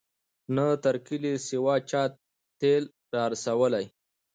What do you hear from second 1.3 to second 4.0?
سوای چا تېل را رسولای